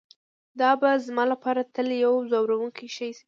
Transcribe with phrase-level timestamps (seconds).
[0.59, 3.19] دا به زما لپاره تل یو ځورونکی شی وي